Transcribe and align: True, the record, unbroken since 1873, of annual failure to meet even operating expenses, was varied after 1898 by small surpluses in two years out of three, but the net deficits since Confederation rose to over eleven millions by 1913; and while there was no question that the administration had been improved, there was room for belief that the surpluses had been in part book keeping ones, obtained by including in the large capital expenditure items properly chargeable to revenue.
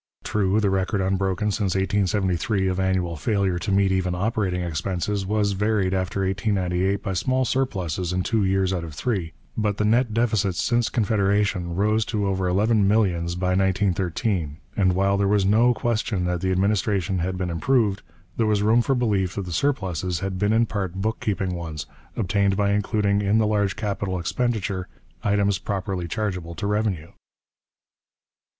True, 0.23 0.59
the 0.59 0.71
record, 0.71 0.99
unbroken 0.99 1.51
since 1.51 1.75
1873, 1.75 2.67
of 2.69 2.79
annual 2.79 3.15
failure 3.15 3.59
to 3.59 3.71
meet 3.71 3.91
even 3.91 4.15
operating 4.15 4.63
expenses, 4.63 5.27
was 5.27 5.51
varied 5.51 5.93
after 5.93 6.25
1898 6.25 7.03
by 7.03 7.13
small 7.13 7.45
surpluses 7.45 8.11
in 8.11 8.23
two 8.23 8.43
years 8.43 8.73
out 8.73 8.83
of 8.83 8.95
three, 8.95 9.33
but 9.55 9.77
the 9.77 9.85
net 9.85 10.11
deficits 10.11 10.59
since 10.59 10.89
Confederation 10.89 11.75
rose 11.75 12.03
to 12.05 12.25
over 12.25 12.47
eleven 12.47 12.87
millions 12.87 13.35
by 13.35 13.49
1913; 13.49 14.57
and 14.75 14.93
while 14.93 15.17
there 15.17 15.27
was 15.27 15.45
no 15.45 15.71
question 15.71 16.25
that 16.25 16.41
the 16.41 16.51
administration 16.51 17.19
had 17.19 17.37
been 17.37 17.51
improved, 17.51 18.01
there 18.37 18.47
was 18.47 18.63
room 18.63 18.81
for 18.81 18.95
belief 18.95 19.35
that 19.35 19.45
the 19.45 19.51
surpluses 19.51 20.19
had 20.21 20.39
been 20.39 20.51
in 20.51 20.65
part 20.65 20.95
book 20.95 21.19
keeping 21.19 21.53
ones, 21.53 21.85
obtained 22.15 22.57
by 22.57 22.71
including 22.71 23.21
in 23.21 23.37
the 23.37 23.45
large 23.45 23.75
capital 23.75 24.17
expenditure 24.19 24.87
items 25.23 25.59
properly 25.59 26.07
chargeable 26.07 26.55
to 26.55 26.65
revenue. 26.65 27.11